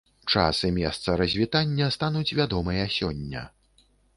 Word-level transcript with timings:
Час 0.35 0.61
і 0.69 0.71
месца 0.77 1.17
развітання 1.21 1.91
стануць 1.99 2.35
вядомыя 2.41 2.91
сёння. 2.99 3.47